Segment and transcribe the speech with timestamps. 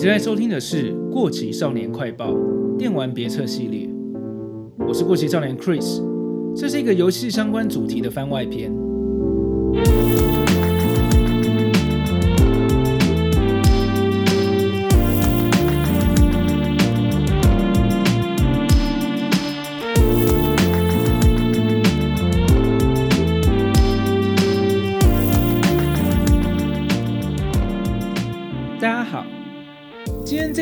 [0.00, 2.32] 正在收听的是《过期少年快报》
[2.78, 3.86] 电玩别册系列，
[4.78, 6.02] 我是过期少年 Chris，
[6.56, 8.72] 这是一个游戏相关主题的番外篇。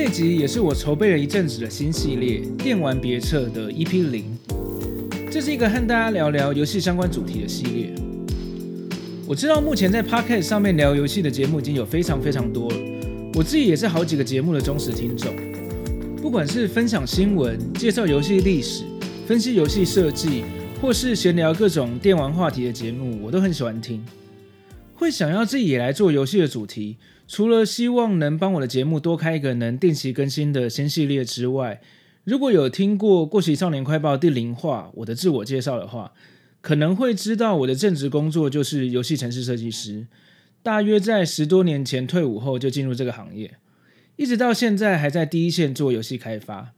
[0.09, 4.25] 集也是我筹备了一阵子的新系列《电玩别册》的 EP 零，
[5.31, 7.95] 这是一个和大家聊聊游戏相关主题的系列。
[9.27, 12.77] 我知道目前在 Podcast 上面聊游戏的节目已经有非常非常多了，
[13.35, 15.35] 我自己也是好几个节目的忠实听众。
[16.23, 18.85] 不管是分享新闻、介绍游戏历史、
[19.27, 20.45] 分析游戏设计，
[20.81, 24.03] 或是闲聊各种电玩话题的节目，我都很喜欢听。
[24.99, 26.97] 会想要自己也来做游戏的主题。
[27.29, 31.81] 除了希望能帮我的节目多开一个能定期更新的新系列之外，
[32.25, 36.13] 如果有听过《过期少年快报》第零话我的自我介绍的话，
[36.61, 40.09] 可能会知道我的正职工作就是游戏城市设计师。
[40.63, 43.55] 大约在十多年前退伍后就进入这个行业，
[44.17, 46.73] 一直到现在还在第一线做游戏开发。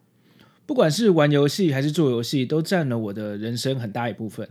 [0.66, 4.48] 不管是玩游戏还是做游戏，都占了我的人生很大一部分。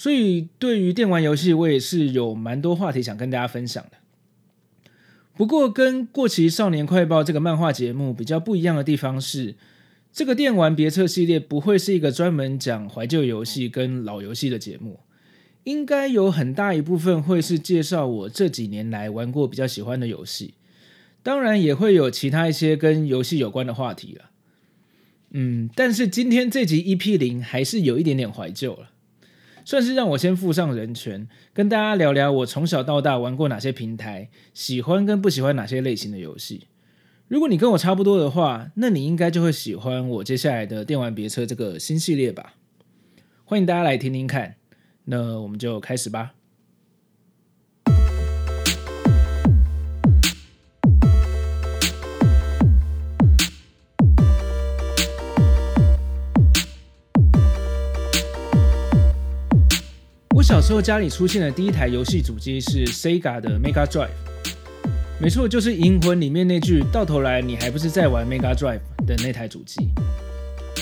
[0.00, 3.98] 所以对于电玩游戏，我也是有蛮多话题想跟大家分享的。
[5.36, 9.56] 不过，跟《过期少年快报》这个漫画节目比较不一样的地方是，
[10.10, 15.00] 这个电玩别册系列不会是一个专门讲怀旧游戏跟老游戏的节目，
[15.64, 20.54] 应该有很大一部分会是介绍我这几年来玩过比较喜欢的游戏，
[21.22, 24.30] 当然也会有其他一些跟游戏有关的话题了。
[25.32, 28.92] 嗯，但是今天这集 EP 零还是有一点点怀旧了。
[29.70, 36.66] 算是让我先附上人权，跟大家聊聊我从小到大玩过哪些平台，喜欢跟不喜欢哪些类型的游戏。
[37.28, 42.54] 如果你跟我差不多的话，那你应该就会喜欢我接下来的电玩别车这个新系列吧。
[43.44, 44.56] 欢迎大家来听听看，
[45.04, 46.32] 那我们就开始吧。
[60.50, 64.08] 小时候家里出现的第一台游戏主机是 Sega 的 Mega Drive，
[65.20, 69.90] 没错，就是《银魂》里面那句“到头来你还不是在玩 Mega Drive” 的那台主机，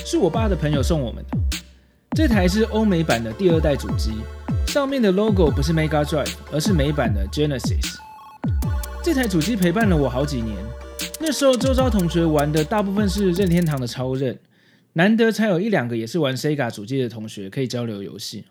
[0.07, 1.37] 是我爸的朋友送我们的。
[2.17, 4.13] 这台是欧美版的第二代主机，
[4.67, 7.97] 上面的 logo 不是 Mega Drive，而是美版的 Genesis。
[9.05, 10.57] 这台主机陪伴了我好几年，
[11.21, 14.39] 那时候周遭同学玩的大部分是任天堂的超任，
[14.95, 18.47] 难得才有一两个也是玩 Sega 主机的同学可以交流游戏。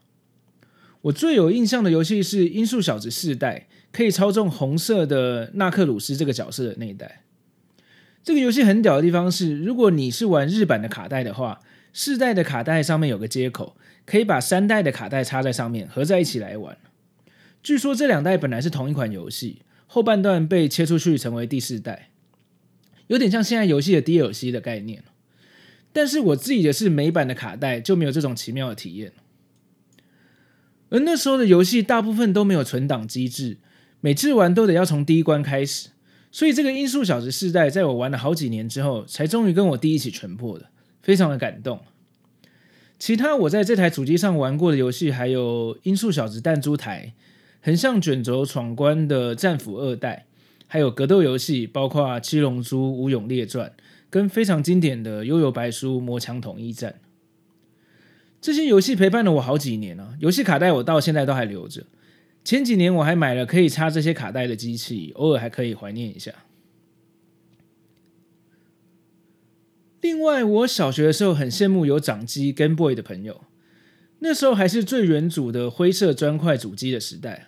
[1.08, 7.24] 我最有印象的游戏是《音速小子》四代，可以操纵红色的纳克鲁斯这个角色的那一代。
[8.24, 11.62] 这个游戏很屌的地方是，如果你是玩日版的卡带的话，
[11.94, 16.78] 四代的卡带上面有个接口，可以把三代的卡带插在上面，合在一起来玩。
[17.64, 22.10] 据说这两代本来是同一款游戏，后半段被切出去成为第四代，
[23.08, 25.06] 有点像现在游戏的 DLC 的概念。
[25.94, 29.14] 但是我自己的是美版的卡带，就没有这种奇妙的体验。
[30.90, 33.58] 而那时候的游戏大部分都没有存档机制，
[34.00, 35.90] 每次玩都得要从第一关开始，
[36.32, 40.68] 所以这个《音速小子》世代在我玩了好几年之后，才终于跟我弟一起全破的，
[41.02, 41.82] 非常的感动。
[43.00, 47.14] 其他我在这台主机上玩过的游戏还有《音速小子弹珠台》、
[47.66, 50.26] 横向卷轴闯关的《战斧二代》，
[50.68, 53.70] 还有格斗游戏，包括《七龙珠：无勇列传》
[54.10, 56.92] 跟非常经典的《幽游白书：魔墙统一战》。
[58.40, 61.86] 这些游戏陪伴了我好几年了，游戏卡带我到现在都还留着。
[62.44, 66.32] 前几年我还买了可以插这些卡带的机器，偶尔还可以怀念一下。
[70.00, 73.42] 另外，我小学的时候很羡慕有掌机 Game Boy 的朋友，
[74.20, 77.48] 那时候还是最原祖的灰色砖块主机的时代。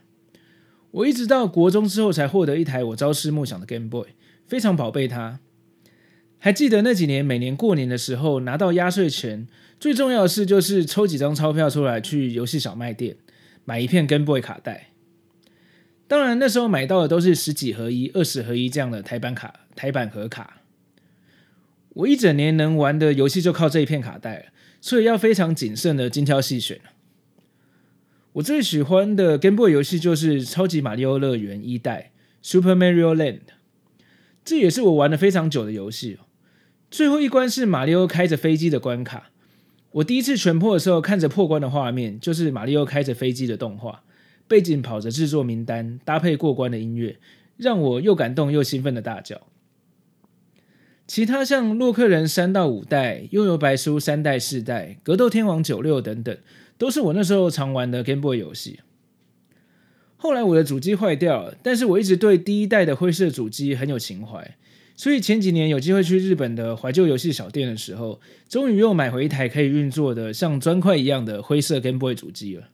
[0.92, 4.07] 我一直到国中之后才获得一台我朝思暮想的 Game Boy，
[4.45, 5.39] 非常宝贝它。
[6.39, 9.47] 还记得那几年，每年过年的时候拿到压岁钱，
[9.77, 13.18] 最重要的事就是抽几张钞票出来去游戏小卖店
[13.65, 14.88] 买一片 Game Boy 卡带。
[16.07, 20.62] 当然那时候买到的都是十几合一、二十合一这样的台版卡、台版盒卡。
[21.89, 24.45] 我一整年能玩的游戏就靠这一片卡带了，
[24.80, 26.80] 所以要非常谨慎的精挑细选。
[28.33, 32.12] 我最喜欢的 Game Boy 游戏就是《超级马里奥乐园》一代
[32.42, 33.42] （Super Mario Land），
[34.45, 36.18] 这也是我玩了非常久的游戏。
[36.91, 39.30] 最后一关是马里奥开着飞机的关卡。
[39.91, 44.03] 我第一次全破的时候，看着破关的画面，就是马里奥开着飞机的动画，
[44.47, 47.18] 背景跑着制作名单，搭配过关的音乐，
[47.57, 49.41] 让我又感动又兴奋的大叫。
[51.07, 56.38] 其他像洛克人三到五代、幽游白书三代、四代、格斗天王九六等等，
[56.77, 58.80] 都是我那时候常玩的 Game Boy 游戏。
[60.18, 64.56] 后来我的主机坏掉了，但是我一直对第一代的灰色主机很有情怀，
[65.00, 68.19] 所以前几年有机会去日本的怀旧游戏小店的时候，
[68.50, 72.68] 终于又买回一台可以运作的像砖块一样的灰色 Game Boy 主机了。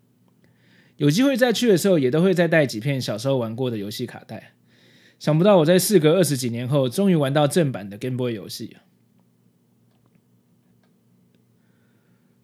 [0.97, 4.53] 有机会再去的时候，也都会再带几片小时候玩过的游戏卡带。
[5.19, 8.75] 想不到我在事隔二十几年后，终于玩到正版的 Game Boy 游戏。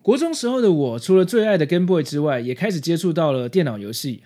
[0.04, 4.22] 国中时候的我，除了最爱的 Game Boy 之外，也开始接触到了电脑游戏。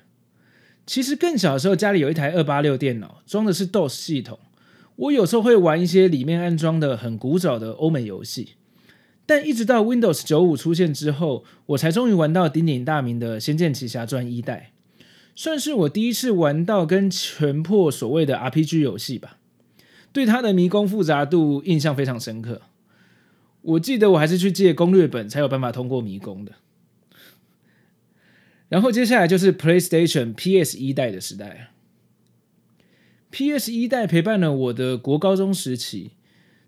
[0.85, 4.37] 其实更小的时候，家里有一台二八六电脑，装的是 DOS 系统。
[4.95, 8.53] 我有时候会玩一些里面安装的很古早的欧美游戏。
[9.25, 14.71] 但一直到 Windows 九五出现之后，我才终于玩到鼎鼎大名的《仙剑奇侠传》一代。
[15.35, 19.37] 算是我第一次玩到跟全破所谓的 RPG 游戏吧，
[20.13, 22.61] 对它的迷宫复杂度印象非常深刻。
[23.61, 26.53] 我记得我还是去借攻略本才有办法通过迷宫的。
[28.69, 31.71] 然后接下来就是 PlayStation PS 一代的时代。
[33.35, 36.11] PS 一代陪伴了我的国高中时期，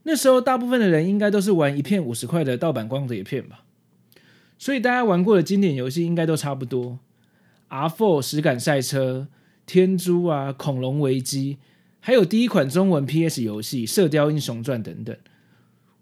[0.04, 3.64] 那时候大部分的人应该都是玩一片五十块的盗版光碟片吧，
[4.58, 7.00] 所以大家玩过的经典游戏应该都差不多。
[7.70, 9.30] R4 实感赛车、
[9.66, 11.58] 天珠啊、恐龙危机，
[12.02, 15.16] 还有第一款中文 PS 游戏《射雕英雄传》等等。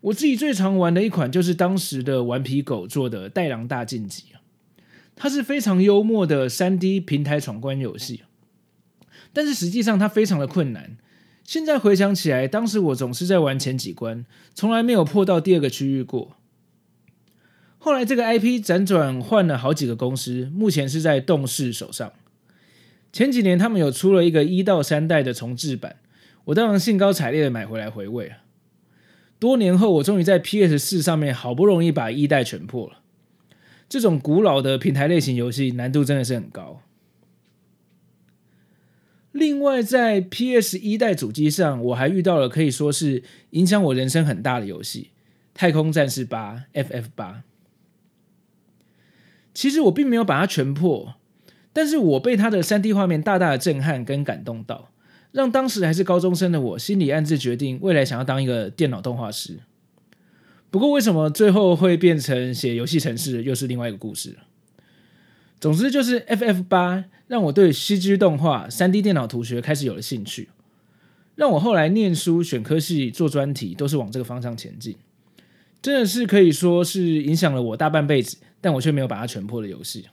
[0.01, 4.23] 我自己最常玩的一款就是当时的顽皮狗做的《带狼大晋级》，
[5.15, 8.21] 它是非常幽默的 3D 平台闯关游戏，
[9.35, 10.95] 但是实际上它非常的困难。
[11.43, 16.37] 现在回想起来，当时我总是在玩前几关，从来没有破到第二个区域过。
[17.77, 22.13] 后来这个 IP 辗转换了好几个公司，目前是在动视手上。
[23.11, 25.97] 前几年他们有出了一个一到三代的重制版，
[26.45, 28.37] 我当然兴高采烈的买回来回味啊。
[29.37, 32.99] 多年后，我终于在 PS 四上面好不容易把一代全破了。
[33.87, 36.81] 这种古老的平台类型游戏难度真的是很高。
[39.35, 45.09] 另外，在 PS 一代主机上，我还遇到了可以说是影响我人生很大的游戏
[45.53, 47.43] 《太空战士八》（FF 八）。
[49.53, 51.15] 其实我并没有把它全破，
[51.73, 54.91] 但是我被它的 3D 画面大大的震撼跟感动到，
[55.33, 59.59] 让当时还是高中生的我心里暗自决定，未来想要当一个电脑动画师。
[60.71, 64.43] 不过为什么最后会变成写游戏程式，又是另外一个故事了。
[65.65, 70.49] 总之就是 FF8 让我对 CG 动画、3D 电脑图学开始有了兴趣，
[71.33, 74.95] 让我后来念书、选科系、做专题都是往这个方向前进，
[75.81, 78.37] 真的是可以说是影响了我大半辈子。
[78.61, 80.05] 但我却没有把它全破的游戏。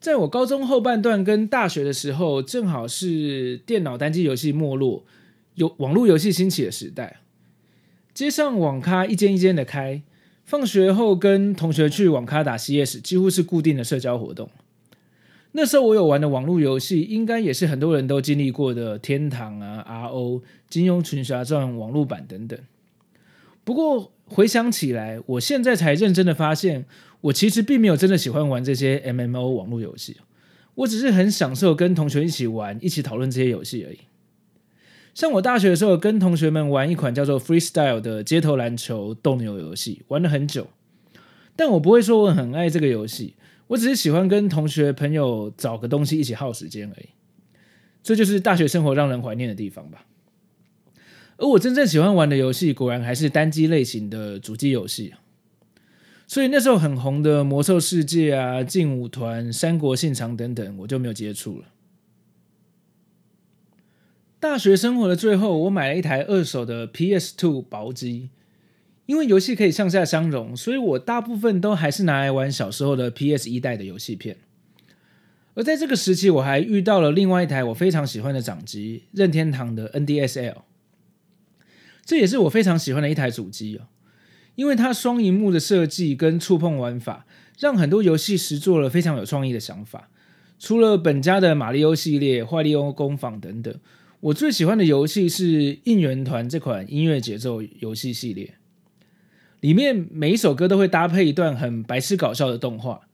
[0.00, 5.04] 在我高中后半段跟大学的时候，正好是电脑单机游戏没落、
[5.54, 7.20] 有网络游戏兴起的时代。
[8.12, 10.02] 街上网咖一间一间的开，
[10.52, 14.50] 放学后跟同学去网咖打 CS，几乎是固定的社交活动。
[15.52, 22.58] 那时候我有玩的网络游戏，应该也是很多人都经历过的《天堂》啊、RO、《金庸群侠传》网络版等等。
[23.64, 26.84] 不过，回想起来，我现在才认真的发现，
[27.22, 30.18] 我其实并没有真的喜欢玩这些 MMO 网络游戏，
[30.74, 33.98] 我只是很享受跟同学一起玩、一起讨论这些游戏而已。
[35.14, 40.68] 像我大学的时候，跟同学们玩一款叫做 Freestyle 的街头篮球斗牛游戏，玩了很久。
[41.54, 43.34] 但我不会说我很爱这个游戏，
[43.66, 47.10] 我只是喜欢跟同学朋友找个东西一起耗时间而已。
[48.02, 50.06] 这就是大学生活让人怀念的地方吧。
[51.36, 55.12] 而我真正喜欢玩的游戏，果然还是单机类型的主机游戏。
[56.26, 61.66] 所以那时候很红的《魔兽世界》啊、《劲舞团》、《三国信长》等等，我就没有接触了。
[64.42, 68.30] 大学生活的最后，我买了一台二手的 PS2 薄机，
[69.06, 74.38] 因为游戏可以上下相容，所以我大部分都还是拿来玩小时候的 PS 一代的游戏片。
[75.54, 80.56] 而在这个时期，我还遇到了另外一台我非常喜欢的掌机——任天堂的 NDSL。
[82.04, 83.86] 这也是我非常喜欢的一台主机哦，
[84.56, 87.26] 因为它双荧幕的设计跟触碰玩法，
[87.60, 90.10] 让很多游戏实做了非常有创意的想法。
[90.58, 93.72] 除了本家的马里奥系列、坏利欧工坊等等，
[94.22, 98.54] 我最喜欢的游戏是应援团这款音乐节奏游戏系列，
[99.58, 103.08] 里面每一首歌都会搭配一段很白痴搞笑的动画，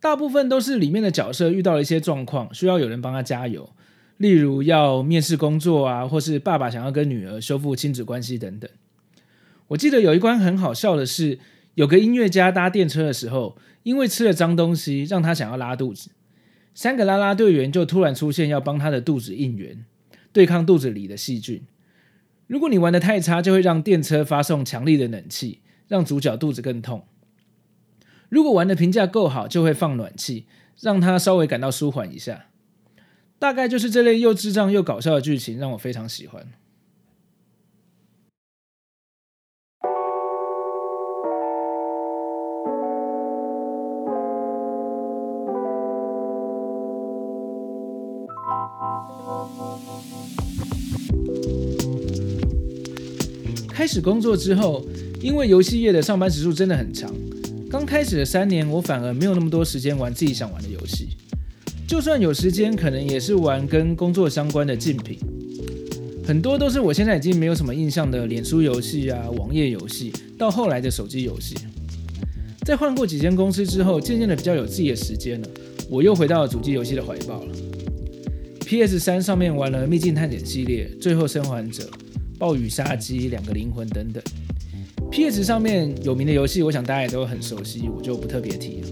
[0.00, 3.70] 大部分都是里面的角色遇到了一些状况，需要有人帮他加油。
[4.16, 8.68] 例如要面试工作啊，或是爸爸想要跟女儿修复亲子关系等等。
[9.68, 11.38] 我记得有一关很好笑的是，
[11.76, 16.10] 有个音乐家搭电车的时候，因为吃了脏东西，让他想要拉肚子。
[16.74, 19.84] 三个拉拉队员就突然出现，要帮他的肚子应援，
[20.32, 21.62] 对抗肚子里的细菌。
[22.46, 27.06] 如果你玩的太差，就会让电车发送强力的冷气，让主角肚子更痛；
[28.28, 30.46] 如果玩的评价够好，就会放暖气，
[30.80, 32.46] 让他稍微感到舒缓一下。
[33.38, 36.46] 大概就是这类又智障又搞笑的剧情，让我非常喜欢。
[53.68, 54.84] 开始工作之后，
[55.22, 57.10] 因为游戏业的上班时数真的很长，
[57.70, 61.16] 刚开始的三年，我反而没有那么多时间玩自己想玩的游戏。
[61.88, 65.18] 就算有时间，可能也是玩跟工作相关的竞品，
[66.24, 71.56] 很多都是我现在已经没有什么印象的脸书游戏啊、网页游戏，到后来的手机游戏。
[72.66, 75.48] 在换过几间公司之后，渐渐的比较有自己的时间了，
[75.88, 77.69] 我又回到了主机游戏的怀抱了。
[78.70, 81.82] PS 三上面玩了《秘境探险》系列、《最后生还者》。
[82.38, 84.22] 暴雨杀机、两个灵魂等等
[85.10, 88.88] ，PS 上面有名的游戏，我想大家也都很熟悉，我就不特别提了。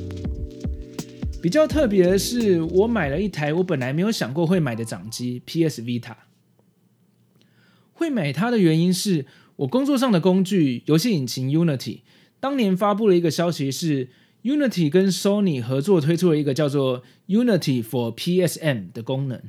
[1.41, 6.17] 比较特别的是，我买了一台我本来没有想过会买的掌机 PS Vita。
[7.93, 12.01] 会买它的原因是我工作上的工具游戏引擎 Unity，
[12.41, 14.09] 当年发布了一个消息是
[14.43, 19.41] Unity 跟 Sony 合作推出了一个叫做 Unity for PSM 的功能。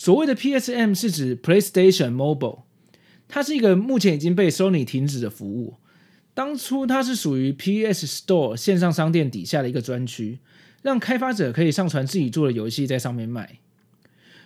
[0.00, 2.62] 所谓的 PSM 是指 PlayStation Mobile。
[3.28, 5.74] 它是一个目前已经被 Sony 停止的服务。
[6.32, 10.38] 当初它是属于 PS Store 线上商店底下的一个专区，
[10.80, 13.58] 让开发者可以上传自己做的游戏在上面卖。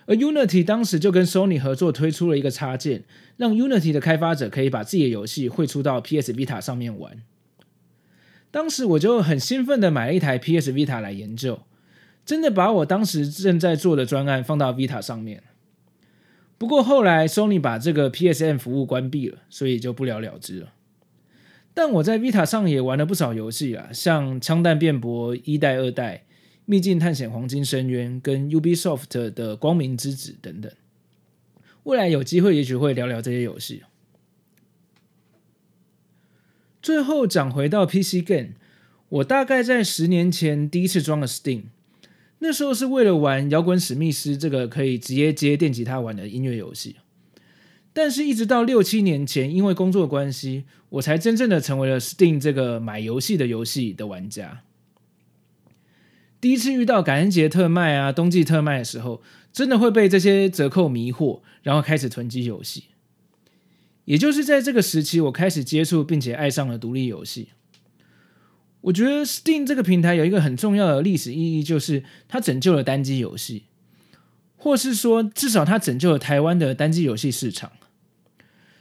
[0.07, 3.05] 而 Unity 当时就跟 Sony 合作推出了一个插件，
[3.37, 7.23] 让 Unity 的开发者可以把自己的游戏汇出到 PS Vita 上面玩。
[8.51, 11.61] 当时我就很兴奋的买了一台 PS Vita 来研究，
[12.25, 15.43] 真的把我当时正在做的专案放到 Vita 上面。
[16.57, 20.73] 不过后来，Sony 把这个 PSM 服务关闭了，所以就不了了之了。
[21.73, 26.23] 但我在 Vita 上也玩了不少游戏啊，像《枪弹辩驳》一代、二代、
[26.63, 30.71] 《秘境探险：黄金深渊》跟 Ubisoft 的《光明之子》等等。
[31.83, 33.83] 未来有机会，也许会聊聊这些游戏。
[36.81, 38.53] 最后讲回到 PC Game，
[39.09, 41.63] 我大概在十年前第一次装了 Steam。
[42.39, 46.97] 那时候是为了玩《摇滚史密斯》这个可以直接接电吉他玩的音乐游戏，
[47.93, 54.63] 但是，一直到六七年前，因为工作关系，我才真正的成为了 Steam 这个买游戏的游戏的玩家。
[56.41, 59.23] 第一次遇到感恩节特卖啊、冬季特卖的时候，
[59.53, 62.83] 真的会被这些折扣迷惑，然后开始囤积游戏。
[64.03, 67.47] 也就是在这个时期，我开始接触并且爱上了独立游戏。
[68.85, 73.63] 我觉得 Steam 这个平台有一个很重要的历史意义，就是它拯救了单机游戏，
[74.57, 77.71] 或是说至少它拯救了台湾的单机游戏市场。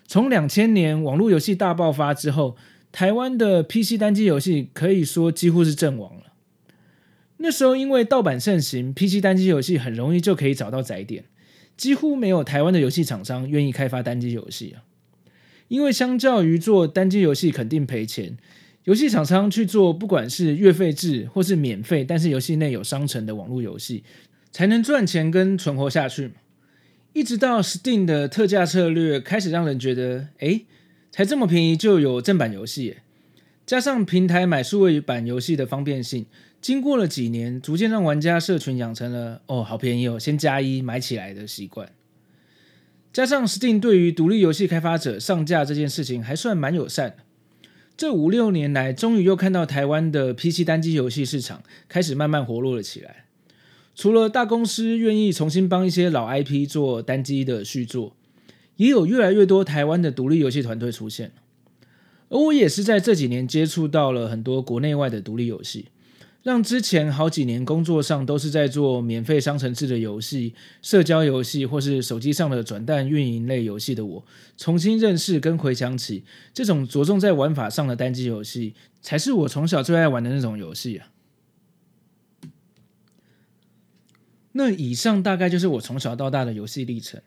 [0.07, 2.57] 从两千年网络游戏大爆发之后，
[2.93, 6.35] 台湾的 PC 单机游戏可以说几乎是阵亡了。
[7.39, 11.25] 那时候因为盗版盛行，PC 单机游戏很容易就可以找到载点，
[11.79, 14.85] 几乎没有台湾的游戏厂商愿意开发单机游戏啊，
[15.69, 18.37] 因为相较于做单机游戏肯定赔钱。
[18.85, 24.05] 游戏厂商去做，不管是月费制或是免费，但是游戏内有商城的网络游戏，
[24.53, 26.33] 才能赚钱跟存活下去。
[27.15, 30.67] 一直到 Steam 的特价策略开始让人觉得，诶，
[31.11, 32.97] 才这么便宜就有正版游戏，
[33.65, 36.27] 加上平台买数位版游戏的方便性，
[36.61, 41.91] 经过了几年，逐渐让玩家社群养成了哦，好便宜哦，先加一买起来的习惯。
[43.15, 47.17] 加上 Steam 对于独立游戏开发者上架这件事情还算蛮友善。
[47.97, 53.27] 这五六年来，终于又看到台湾的 PC 单机游戏市场开始慢慢活络了起来。
[53.95, 58.17] 除了大公司愿意重新帮一些老 IP 做单机的续作，
[58.77, 61.31] 也有越来越多台湾的独立游戏团队出现。
[62.31, 65.87] 而我也是在这几年接触到了很多国内外的独立游戏。
[66.45, 74.27] 让之前好几年工作上都是在做免费商城制的游戏、社交游戏或是手机上的转蛋运营类游戏的我，
[74.59, 76.23] 重新认识跟回想起
[76.53, 81.09] 这种着重在玩法上的单机游戏，才是我从小最爱玩的那种游戏啊。
[84.53, 87.23] 那以上大概就是我从小到大的游戏历程。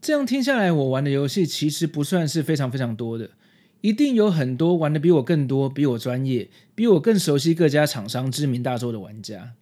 [0.00, 3.30] 这样听下来，我玩的游戏其实不算是非常非常多的。
[3.80, 9.52] 一定有很多玩的比我更多、比我专业、比我更熟悉各家厂商知名大作的玩家，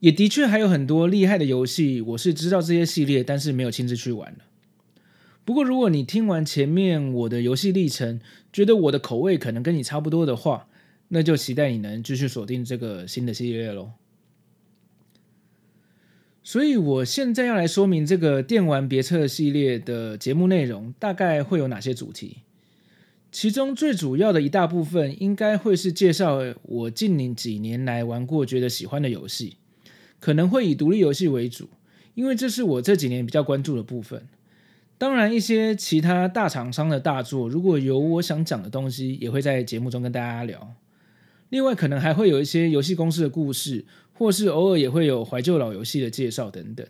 [0.00, 4.34] 也的确还有很多厉害的游戏，我是知道这些系列，但是没有亲自去玩。
[5.44, 8.18] 不过，如果你听完前面我的游戏历程，
[8.50, 10.68] 觉得我的口味可能跟你差不多的话，
[11.08, 13.90] 那就期待你能继续锁定这个新的系列喽。
[16.42, 22.43] 所以我现在要来说明这个电玩别册系列的节目内容大概会有哪些主题。
[23.34, 29.56] 其中最主要的一大部分应该会是介绍我近几年来玩过觉得喜欢的游戏，
[30.20, 31.68] 可能会以独立游戏为主，
[32.14, 34.28] 因为这是我这几年比较关注的部分。
[34.98, 40.72] 当然，一些其他大厂商的大作，如果有我想讲的东西，也会在节目中跟大家聊。
[41.48, 46.86] 另外，可能还会有一些游戏公司的故事，或是偶尔也会有怀旧老游戏的介绍等等。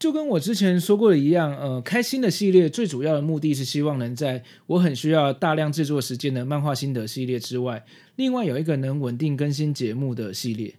[0.00, 7.84] 就跟我之前说过的一样，呃，开新的系列最主要的目的是希望能在我很需要大量制作时间的漫画心得系列之外，
[8.16, 10.76] 另外有一个能稳定更新节目的系列。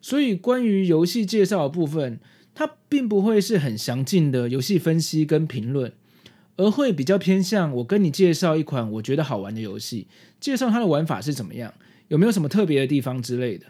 [0.00, 2.20] 所以，关于游戏介绍的部分，
[2.54, 5.92] 它并不会是很详尽的游戏分析跟评论，
[6.56, 10.06] 而会比较偏向我跟你介绍一款我觉得好玩的游戏，
[10.38, 11.74] 介绍它的玩法是怎么样，
[12.06, 13.66] 有没有什么特别的地方之类的。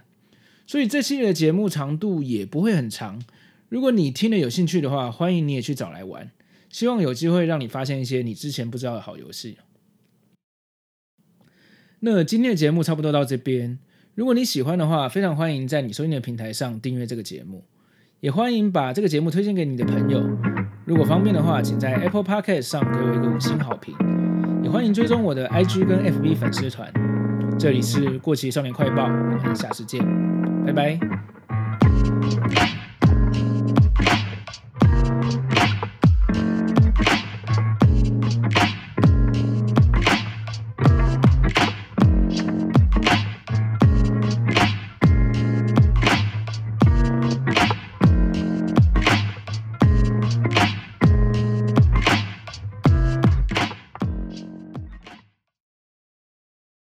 [0.67, 3.23] 所以这系列的节目长度也不会很长。
[3.71, 6.33] 如果你听了有兴趣的话，欢迎你也去找来玩。
[6.69, 9.59] 希望有机会让你发现一些你之前不知道的好游戏。
[12.01, 13.79] 那今天的节目差不多到这边。
[14.17, 17.65] 如果你喜欢的话，非常欢迎在你收听的平台上订阅这个节目。
[18.19, 20.21] 也欢迎把这个节目推荐给你的朋友。
[20.85, 23.95] 如果方便的话，请在 Apple Podcast 上给我一个五星好评。
[24.65, 26.93] 也欢迎追踪我的 IG 跟 FB 粉丝团。
[27.57, 30.05] 这里是过期少年快报，我们下次见，
[30.67, 30.99] 拜拜。